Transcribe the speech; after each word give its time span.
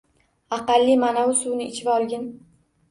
Aqalli 0.57 0.95
manovi 1.03 1.39
suvni 1.43 1.71
ichvolgin 1.77 2.29